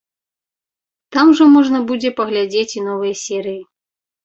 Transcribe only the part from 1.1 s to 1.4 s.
Там